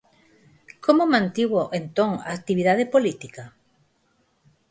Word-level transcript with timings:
Como 0.85 1.03
mantivo, 1.13 1.61
entón, 1.79 2.11
a 2.27 2.29
actividade 2.39 2.83
política? 2.93 3.43